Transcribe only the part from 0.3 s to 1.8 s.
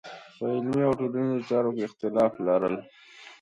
په علمي او ټولنیزو چارو